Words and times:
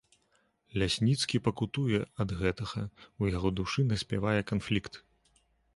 Лясніцкі 0.83 1.41
пакутуе 1.47 1.99
ад 2.25 2.29
гэтага, 2.41 2.83
у 3.23 3.33
яго 3.35 3.47
душы 3.61 3.81
наспявае 3.93 4.37
канфлікт. 4.55 4.93